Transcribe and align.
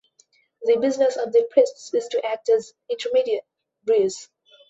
The 0.63 0.77
business 0.77 1.15
of 1.15 1.31
the 1.31 1.47
priests 1.51 1.93
is 1.93 2.07
to 2.07 2.25
act 2.25 2.49
as 2.49 2.73
intermediaries. 2.89 4.29